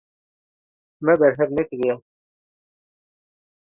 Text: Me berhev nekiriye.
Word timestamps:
Me 1.03 1.13
berhev 1.19 1.49
nekiriye. 1.53 1.93